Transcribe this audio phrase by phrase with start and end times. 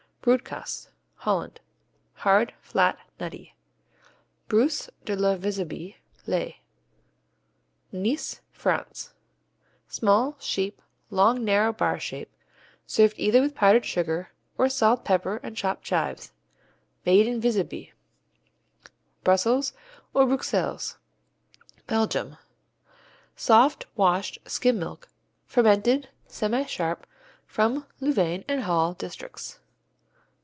[0.23, 1.61] Broodkaas Holland
[2.13, 3.55] Hard, flat, nutty.
[4.47, 5.95] Brousses de la Vézubie,
[6.27, 6.57] les
[7.91, 9.15] Nice, France
[9.87, 10.79] Small; sheep;
[11.09, 12.29] long narrow bar shape,
[12.85, 16.31] served either with powdered sugar or salt, pepper and chopped chives.
[17.03, 17.91] Made in Vézubie.
[19.23, 19.73] Brussels
[20.13, 20.97] or Bruxelles
[21.87, 22.37] Belgium
[23.35, 25.07] Soft, washed skim milk,
[25.47, 27.05] fermented, semisharp,
[27.47, 29.57] from Louvain and Hal districts.